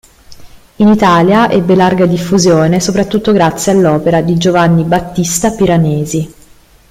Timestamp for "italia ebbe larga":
0.87-2.07